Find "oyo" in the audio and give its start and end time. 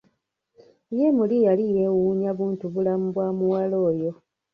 3.89-4.11